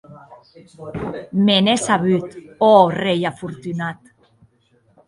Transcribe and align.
Me 1.45 1.55
n’è 1.63 1.75
sabut, 1.85 2.29
ò 2.69 2.71
rei 3.01 3.21
afortunat! 3.31 4.01